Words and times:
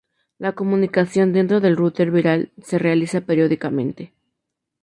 La 0.39 0.53
comunicación 0.53 1.31
dentro 1.31 1.59
del 1.59 1.77
router 1.77 2.09
virtual 2.09 2.51
se 2.59 2.79
realiza 2.79 3.21
periódicamente. 3.21 4.15